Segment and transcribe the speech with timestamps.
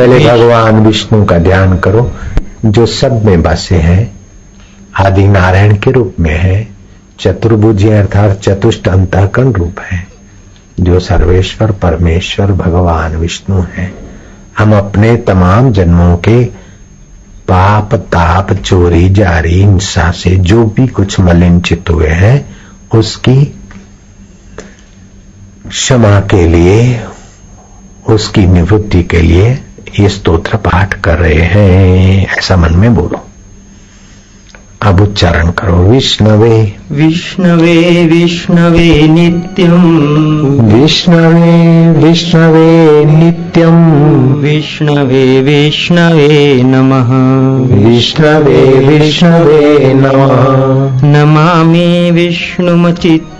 [0.00, 2.12] पहले भगवान विष्णु का ध्यान करो
[2.64, 4.20] जो सब में बसे हैं
[4.98, 6.68] आदि नारायण के रूप में है
[7.20, 10.06] चतुर्भुज अर्थात चतुष्ट अंतकरण रूप है
[10.80, 13.94] जो सर्वेश्वर परमेश्वर भगवान विष्णु है।
[14.58, 16.44] हम अपने तमाम जन्मों के
[17.48, 22.56] पाप ताप चोरी जारी हिंसा से जो भी कुछ मलिनचित हुए हैं
[22.94, 23.44] उसकी
[25.68, 27.00] क्षमा के लिए
[28.08, 29.58] उसकी निवृत्ति के लिए
[29.98, 33.26] ये स्तोत्र पाठ कर रहे हैं ऐसा मन में बोलो।
[34.82, 47.10] अब उच्चारण करो विष्णवे। विष्णवे विष्णवे नित्यम्। विष्णवे विष्णवे नित्यम्। विष्णवे विष्णवे नमः।
[47.88, 52.10] विष्णवे विष्णवे नमः। नमामि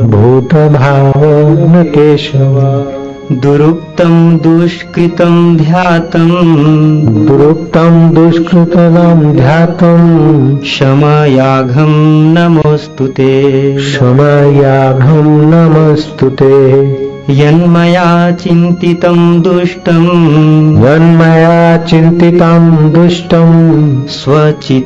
[0.09, 2.98] भूतभावन केशव
[3.31, 16.81] दुरुक्तं दुष्कृतं ध्यातम्। दुरुक्तं दुष्कृतं ध्यातम्। क्षमयाघं नमोऽस्तु ते। क्षमयाघं नमस्तु ते।
[17.29, 24.83] यन्मया चिन्तितं दुष्टम्। यन्मया चिन्तितं दुष्टम्। स्वचित्तवशवर्तिना।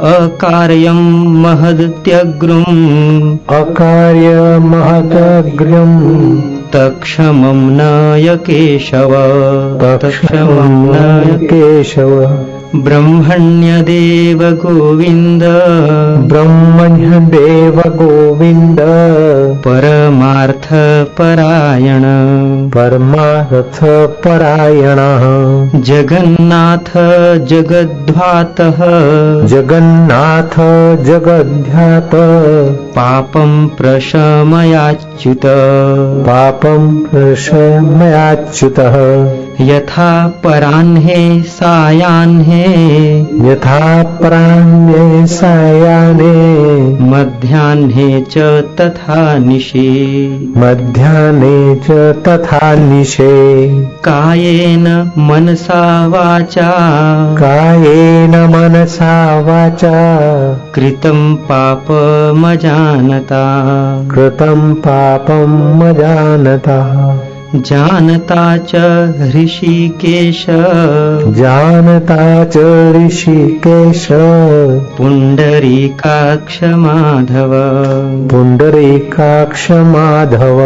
[0.00, 1.00] अकार्यं
[1.42, 9.12] महदत्यग्रुम्। अकार्य महदग्र्यम् तत्क्षमम् नायकेशव
[9.82, 12.44] तत्क्षमं नायकेशव
[12.76, 15.42] ब्रह्मण्य देव गोविन्द।
[16.28, 18.78] ब्रह्मण्यदेव गोविन्द।
[19.66, 20.20] परमार्थपरायण
[22.70, 23.50] परमार्थपरायणः
[25.80, 26.92] जगन्नाथ
[27.46, 28.76] जगद्ध्वातः
[29.46, 30.54] जगन्नाथ
[31.04, 32.10] जगद्ध्यात
[32.96, 35.40] पापं प्रशमयाच्युत।
[36.26, 37.66] पाप प्रशमयाच्युतः
[39.60, 42.64] यथा पराह्ने सायाह्ने
[43.50, 46.32] यथा प्राण्ये सायाने
[47.00, 48.38] मध्याह्ने च
[48.80, 51.90] तथा निशि। मध्याह्ने च
[52.28, 56.70] तथा निशे। कायेन मनसा वाचा।
[57.34, 59.94] कायेन मनसा वाचा।
[60.74, 62.44] कृतं पापमजानता।
[64.14, 66.80] कृतं पापं मजानता
[67.54, 68.72] जानता च
[69.36, 70.46] ऋषिकेश।
[71.34, 72.56] जानता च
[72.96, 74.08] ऋषिकेश।
[74.98, 77.50] पुण्डरीकाक्ष माधव
[78.28, 80.58] पुण्डरीकाक्ष माधव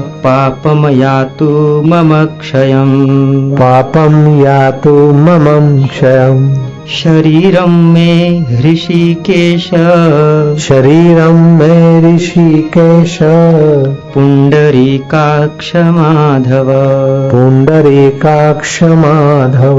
[0.01, 6.55] पापं यातु मम क्षयम्। पापं यातु मम क्षयम्।
[6.89, 8.41] शरीरं मे
[9.01, 9.65] ऋषिकेश।
[10.63, 11.75] शरीरं मे
[12.15, 13.19] ऋषिकेश।
[14.15, 16.69] पुण्डरीकाक्ष माधव
[17.31, 19.79] पुण्डरीकाक्ष माधव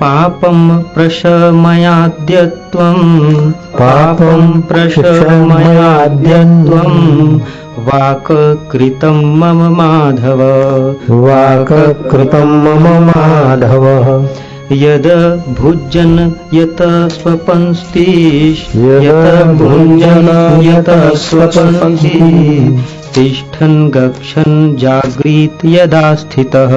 [0.00, 6.34] पापं प्रशमयाद्य त्वम् पापं प्रशमयाद्य
[6.68, 7.40] त्वम्
[7.88, 10.40] वाक्कृतं मम माधव।
[11.10, 13.84] वाक्कृतं मम माधव
[14.72, 15.06] यद
[15.58, 16.16] भुजन
[16.54, 16.82] यत
[17.12, 20.28] स्वपंस्तिष् यत भुञ्जन
[20.64, 20.90] यत
[21.24, 22.18] स्वपन्ति
[23.14, 26.72] तिष्ठन् गच्छन् जागृत् यदा स्थितः।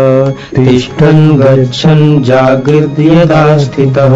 [0.55, 4.15] तिष्ठन् गच्छन् जागृत् यदा स्थितः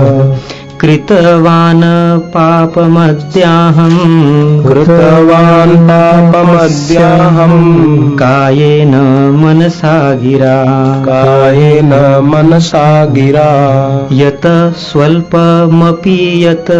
[0.82, 8.92] कृतवान् पापमद्याहम्। कृतवान् पापमद्याहम्। कायेन
[9.44, 16.72] मनसा गिरा। कायेन मनसा गिरा। यत स्वल्पमपि यत्।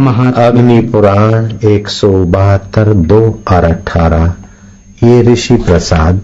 [0.00, 3.20] महात्मा अग्नि पुराण एक सौ बहत्तर दो
[3.52, 4.34] और अठारह।
[5.04, 6.20] ये ऋषि प्रसाद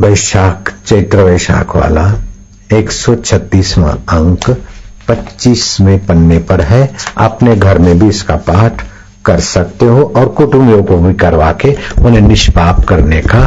[0.00, 2.06] वैशाख चैत्र वैशाख वाला
[2.72, 4.50] एक सौ छत्तीसवा अंक
[5.08, 6.82] पच्चीसवें पन्ने पर है।
[7.18, 8.74] अपने घर में भी इसका पाठ
[9.24, 13.42] कर सकते हो और कुटुंबियों को भी करवा के उन्हें निष्पाप करने का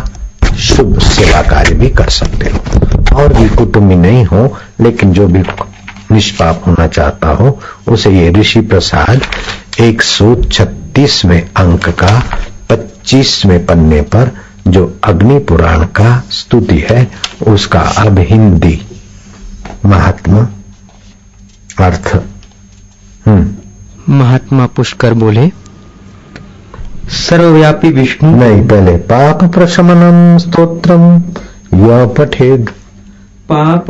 [0.59, 2.59] शुभ सेवा कार्य भी कर सकते हो।
[3.17, 5.43] और भी कुटुंबी नहीं हो, लेकिन जो भी
[6.11, 9.21] निष्पाप होना चाहता हो, उसे ये ऋषि प्रसाद
[9.79, 12.23] एक सौ छत्तीसवें अंक का,
[12.69, 14.31] पच्चीसवें पन्ने पर
[14.67, 17.11] जो अग्नि पुराण का स्तुति है,
[17.47, 18.81] उसका अब हिंदी
[19.85, 20.39] महात्मा
[21.85, 22.17] अर्थ।
[23.27, 23.55] हम्म।
[24.13, 25.51] महात्मा पुष्कर बोले
[27.09, 30.97] सर्वव्यापी विष्णु। नहीं पहले पाप प्रशमनम स्त्रोत्र
[32.17, 32.69] पठेद
[33.51, 33.85] पाप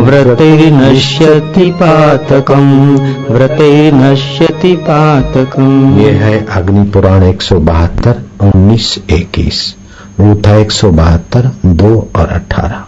[0.05, 2.99] व्रतैर्नश्यति पातकम्
[3.31, 9.75] व्रतैर्नश्यति पातकम्। ये है अग्नि पुराण एक सौ बहत्तर। उन्नीस इक्कीस।
[10.21, 12.85] वो था एक सौ बहत्तर दो और अठारह।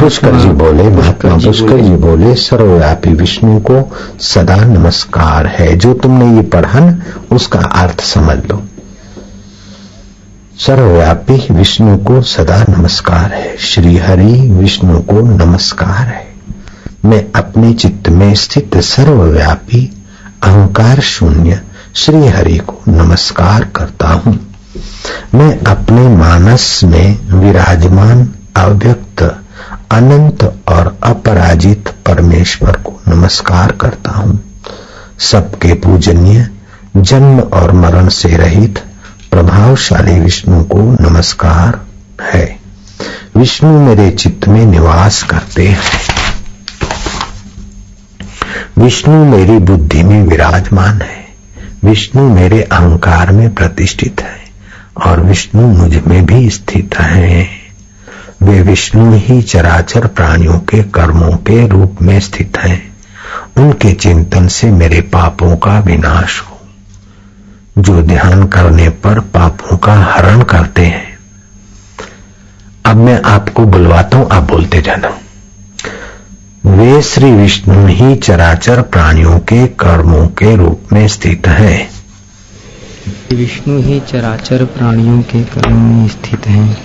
[0.00, 6.36] पुष्कर जी बोले महात्मा पुष्कर जी बोले सर्वव्यापी विष्णु को सदा नमस्कार है। जो तुमने
[6.36, 8.62] ये पढ़ा न उसका अर्थ समझ लो।
[10.58, 16.32] सर्वव्यापी विष्णु को सदा नमस्कार है। श्री हरि विष्णु को नमस्कार है।
[17.04, 19.92] मैं अपने चित्त में स्थित सर्वव्यापी
[20.42, 21.60] अहंकार शून्य
[21.94, 24.54] श्री हरि को नमस्कार करता हूँ।
[25.34, 29.22] मैं अपने मानस में विराजमान, अव्यक्त,
[29.90, 34.40] अनंत और अपराजित परमेश्वर को नमस्कार करता हूँ।
[35.18, 36.48] सबके पूजनीय,
[36.96, 38.78] जन्म और मरण से रहित,
[39.30, 41.80] प्रभावशाली विष्णु को नमस्कार
[42.22, 42.58] है।
[43.36, 45.80] विष्णु मेरे चित्त में निवास करते हैं।
[48.78, 51.21] विष्णु मेरी बुद्धि में विराजमान है।
[51.84, 54.40] विष्णु मेरे अहंकार में प्रतिष्ठित है
[55.06, 57.48] और विष्णु मुझमें भी स्थित है।
[58.42, 62.96] वे विष्णु ही चराचर प्राणियों के कर्मों के रूप में स्थित हैं।
[63.56, 66.60] उनके चिंतन से मेरे पापों का विनाश हो।
[67.78, 71.18] जो ध्यान करने पर पापों का हरण करते हैं।
[72.84, 75.18] अब मैं आपको बुलवाता हूँ, आप बोलते जाना।
[76.66, 81.88] वे श्री विष्णु ही चराचर प्राणियों के कर्मों के रूप में स्थित है।
[83.32, 86.76] विष्णु ही चराचर प्राणियों के कर्म में स्थित है।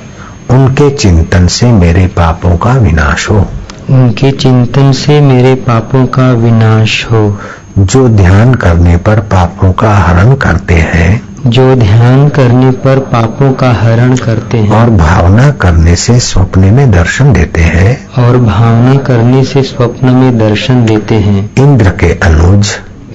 [0.50, 3.48] उनके चिंतन से मेरे पापों का विनाश हो।
[3.90, 7.40] उनके चिंतन से मेरे पापों का विनाश हो।
[7.78, 13.72] जो ध्यान करने पर पापों का हरण करते हैं जो ध्यान करने पर पापों का
[13.72, 19.44] हरण करते हैं। और भावना करने से स्वप्न में दर्शन देते हैं। और भावना करने
[19.44, 22.68] से स्वप्न में दर्शन देते हैं। इंद्र के अनुज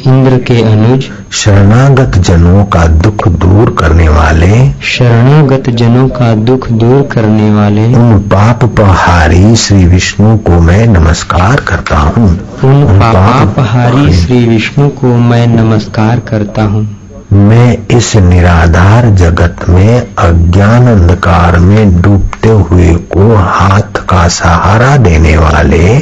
[0.06, 7.02] इंद्र के अनुज शरणागत जनों का दुख दूर करने वाले शरणागत जनों का दुख दूर
[7.02, 12.30] करने वाले उन पाप पहारी श्री विष्णु को मैं नमस्कार करता हूँ।
[12.64, 17.01] उन पापहारी श्री विष्णु को मैं नमस्कार करता हूँ।
[17.32, 25.36] मैं इस निराधार जगत में अज्ञान अंधकार में डूबते हुए को हाथ का सहारा देने
[25.36, 25.98] वाले,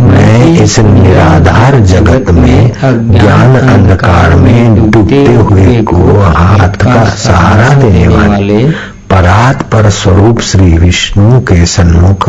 [0.00, 2.72] मैं इस निराधार जगत में
[3.10, 8.64] ज्ञान अंधकार में डूबते हुए को हाथ का सहारा देने वाले
[9.10, 12.28] परात पर स्वरूप श्री विष्णु के सन्मुख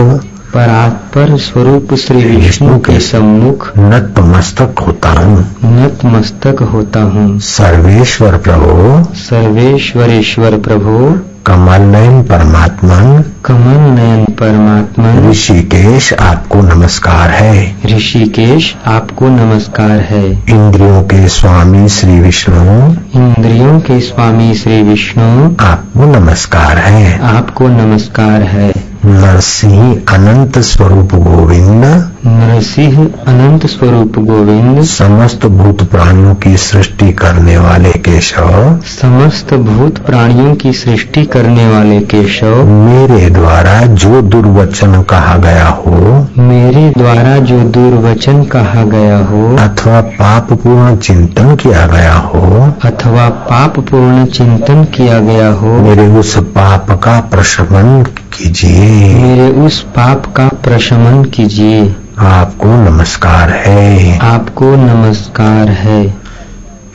[0.54, 10.52] परात्पर स्वरूप श्री विष्णु के सम्मुख नतमस्तक होता हूँ। नतमस्तक होता हूँ। सर्वेश्वर प्रभु। सर्वेश्वरेश्वर
[10.52, 20.32] प्रभु। कमल नयन परमात्मा कमल नयन परमात्मा ऋषिकेश आपको नमस्कार है। ऋषिकेश आपको नमस्कार है।
[20.32, 28.42] इंद्रियों के स्वामी श्री विष्णु। इंद्रियों के स्वामी श्री विष्णु। आपको नमस्कार है। आपको नमस्कार
[28.42, 31.84] है। नरसिंह अनंत स्वरूप गोविंद।
[32.26, 32.98] नरसिंह
[33.28, 40.74] अनंत स्वरूप गोविंद। समस्त भूत प्राणियों की सृष्टि करने वाले केशव। समस्त भूत प्राणियों की
[40.74, 48.44] सृष्टि करने वाले केशव। मेरे द्वारा जो दुर्वचन कहा गया हो मेरे द्वारा जो दुर्वचन
[48.44, 52.42] कहा गया हो अथवा पाप पूर्ण चिंतन किया गया हो
[52.86, 58.06] अथवा पाप पूर्ण चिंतन किया गया हो मेरे उस पाप का प्रशमन
[58.38, 66.14] कीजिए। मेरे उस पाप का प्रशमन कीजिए। आपको नमस्कार है। आपको नमस्कार है।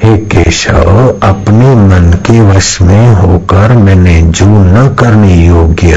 [0.03, 5.97] हे केशव अपने मन के वश में होकर मैंने जो न करने योग्य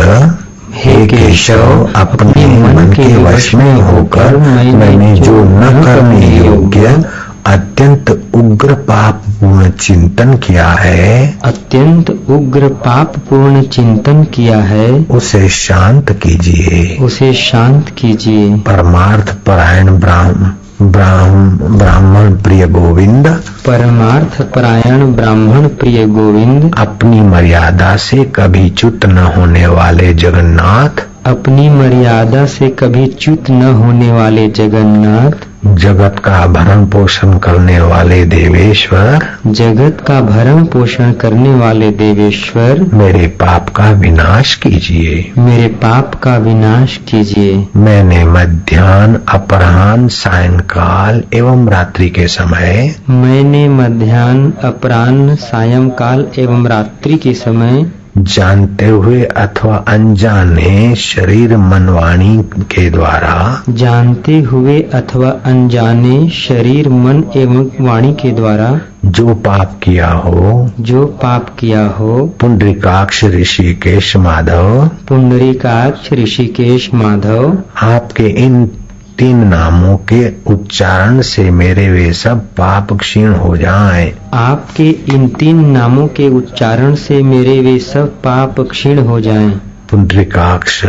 [0.74, 7.06] हे केशव अपने मन के वश में होकर मैंने जो न करने योग्य
[7.46, 15.50] अत्यंत उग्र पाप पूर्ण चिंतन किया है। अत्यंत उग्र पाप पूर्ण चिंतन किया है। उसे
[15.50, 23.28] शांत कीजिए। उसे शांत कीजिए। परमार्थ परायण ब्राह्म ब्राह्म ब्राह्मण प्रिय गोविंद
[23.68, 31.70] परमार्थ परायण ब्राह्मण प्रिय गोविंद अपनी मर्यादा से कभी च्युत न होने वाले जगन्नाथ अपनी
[31.70, 39.26] मर्यादा से कभी च्युत न होने वाले जगन्नाथ जगत का भरण पोषण करने वाले देवेश्वर
[39.48, 46.38] जगत का भरण पोषण करने वाले देवेश्वर मेरे पाप का विनाश कीजिए। मेरे पाप का
[46.38, 56.68] विनाश कीजिए। मैंने मध्यान्ह अपराह्न सायंकाल एवं रात्रि के समय मैंने मध्यान्ह अपराह्न सायंकाल एवं
[56.68, 57.86] रात्रि के समय
[58.18, 67.24] जानते हुए अथवा अनजाने शरीर मन वाणी के द्वारा। जानते हुए अथवा अनजाने शरीर मन
[67.36, 74.90] एवं वाणी के द्वारा। जो पाप किया हो। जो पाप किया हो। पुंडरीकाक्ष ऋषिकेश माधव।
[75.08, 78.72] पुंडरीकाक्ष ऋषिकेश माधव। आपके इन
[79.20, 85.66] तीन नामों के उच्चारण से मेरे वे सब पाप क्षीण हो जाएँ। आपके इन तीन
[85.66, 89.50] नामों के उच्चारण से मेरे वे सब पाप क्षीण हो जाएँ।
[89.92, 90.84] पुंडरीकाक्ष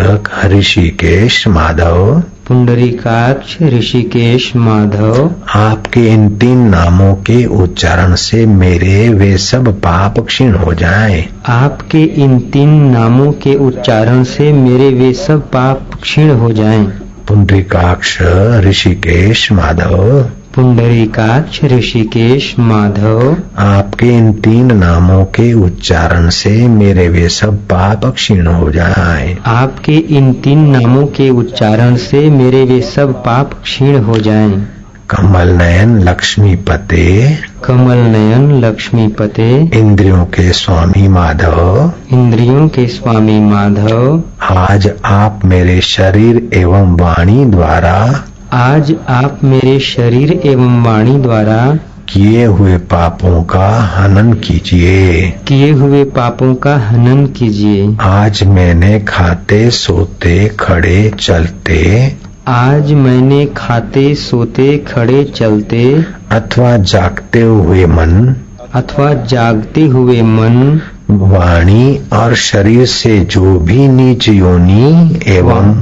[0.45, 9.73] ऋषिकेश माधव पुंडरीकाक्ष ऋषिकेश माधव आपके इन तीन नामों के उच्चारण से मेरे वे सब
[9.81, 11.25] पाप क्षीण हो जाएँ।
[11.61, 18.19] आपके इन तीन नामों के उच्चारण से मेरे वे सब पाप क्षीण हो जाएँ। पुंडरीकाक्ष
[18.65, 20.23] ऋषिकेश माधव।
[20.55, 28.47] पुंडरीकाक्ष ऋषिकेश माधव। आपके इन तीन नामों के उच्चारण से मेरे वे सब पाप क्षीण
[28.47, 34.19] हो जाए। आपके इन तीन नामों के उच्चारण से मेरे वे सब पाप क्षीण हो
[34.19, 34.69] जाएँ।
[35.11, 43.41] कमल नयन लक्ष्मी पते कमल नयन लक्ष्मी पते इंद्रियों के स्वामी माधव। इंद्रियों के स्वामी
[43.41, 51.79] माधव। आज आप मेरे शरीर एवं वाणी द्वारा आज आप मेरे शरीर एवं वाणी द्वारा
[52.09, 59.71] किए हुए पापों का हनन कीजिए। किए हुए पापों का हनन कीजिए। आज मैंने खाते
[59.71, 62.17] सोते खड़े चलते
[62.49, 68.35] आज मैंने खाते सोते खड़े चलते अथवा जागते हुए मन
[68.75, 75.75] अथवा जागते हुए मन वाणी और शरीर से जो भी नीच योनि एवं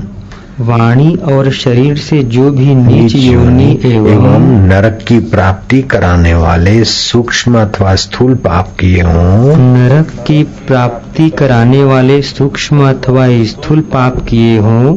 [0.61, 6.85] वाणी और शरीर से जो भी नीच योनि एवं एवं नरक की प्राप्ति कराने वाले
[6.85, 14.25] सूक्ष्म अथवा स्थूल पाप किए हों। नरक की प्राप्ति कराने वाले सूक्ष्म अथवा स्थूल पाप
[14.28, 14.97] किए हों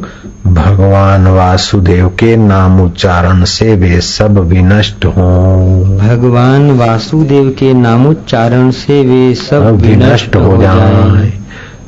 [0.54, 9.02] भगवान वासुदेव के नाम उच्चारण से वे सब विनष्ट हों। भगवान वासुदेव के नामोच्चारण से
[9.06, 11.34] वे सब सब विनष्ट हो जाए।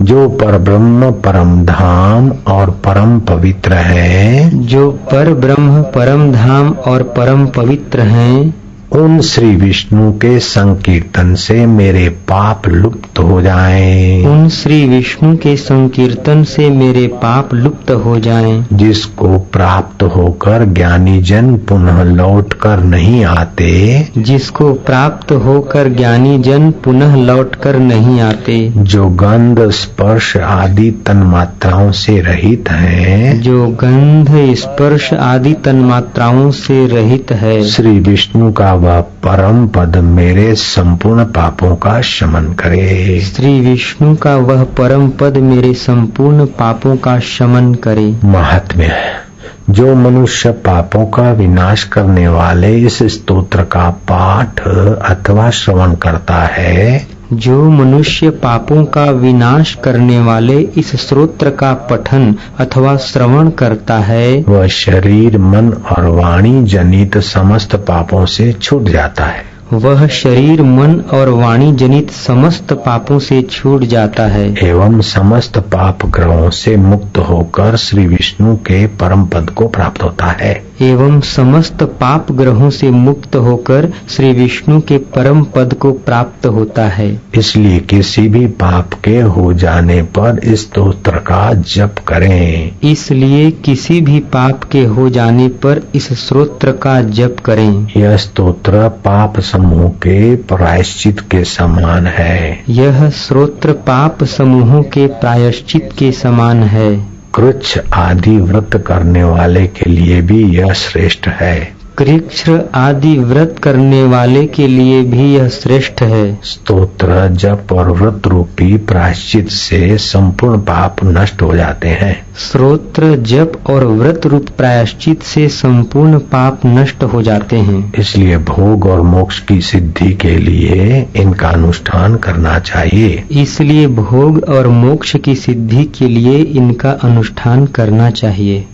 [0.01, 7.03] जो पर ब्रह्म परम धाम और परम पवित्र है जो पर ब्रह्म परम धाम और
[7.03, 8.55] परम पवित्र हैं
[8.91, 15.55] उन श्री विष्णु के संकीर्तन से मेरे पाप लुप्त हो जाएँ। उन श्री विष्णु के
[15.55, 22.83] संकीर्तन से मेरे पाप लुप्त हो जाएँ। जिसको प्राप्त होकर ज्ञानी जन पुनः लौट कर
[22.83, 30.37] नहीं आते। जिसको प्राप्त होकर ज्ञानी जन पुनः लौट कर नहीं आते। जो गंध स्पर्श
[30.37, 37.63] आदि तन मात्राओं से रहित है। जो गंध स्पर्श आदि तन मात्राओं से रहित है।
[37.63, 44.35] श्री विष्णु का वह परम पद मेरे संपूर्ण पापों का शमन करे। श्री विष्णु का
[44.35, 49.29] वह परम पद मेरे संपूर्ण पापों का शमन करे। महात्म्य है।
[49.69, 54.61] जो मनुष्य पापों का विनाश करने वाले इस स्तोत्र का पाठ
[55.01, 62.35] अथवा श्रवण करता है जो मनुष्य पापों का विनाश करने वाले इस स्रोत्र का पठन
[62.59, 69.25] अथवा श्रवण करता है वह शरीर मन और वाणी जनित समस्त पापों से छूट जाता
[69.25, 75.57] है। वह शरीर मन और वाणी जनित समस्त पापों से छूट जाता है। एवं समस्त
[75.57, 81.19] पाप ग्रहों से मुक्त होकर श्री विष्णु के परम पद को प्राप्त होता है। एवं
[81.19, 87.21] समस्त पाप ग्रहों से मुक्त होकर श्री विष्णु के परम पद को प्राप्त होता है।
[87.35, 94.01] इसलिए किसी भी पाप के हो जाने पर इस स्त्रोत्र का जप करें। इसलिए किसी
[94.01, 99.89] भी पाप के हो जाने पर इस स्रोत्र का जप करें। यह स्त्रोत्र पाप समूह
[99.89, 107.79] के प्रायश्चित के समान है। यह स्रोत्र पाप समूहों के प्रायश्चित के समान है। कृच्छ
[107.93, 114.45] आदि व्रत करने वाले के लिए भी यह श्रेष्ठ है। कृक्ष आदि व्रत करने वाले
[114.47, 120.95] के लिए भी यह श्रेष्ठ है। स्तोत्र जप और व्रत रूपी प्रायश्चित से संपूर्ण पाप
[121.03, 127.21] नष्ट हो जाते हैं। स्रोत्र जप और व्रत रूप प्रायश्चित से संपूर्ण पाप नष्ट हो
[127.21, 133.87] जाते हैं। इसलिए भोग और मोक्ष की सिद्धि के लिए इनका अनुष्ठान करना चाहिए। इसलिए
[133.87, 138.65] भोग और मोक्ष की सिद्धि के लिए इनका अनुष्ठान करना चाहिए।